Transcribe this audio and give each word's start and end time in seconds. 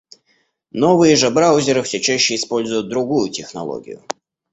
Новые 0.83 1.15
же 1.21 1.29
браузеры 1.29 1.83
всё 1.83 1.99
чаще 1.99 2.33
используют 2.33 2.89
другую 2.89 3.29
технологию. 3.29 4.03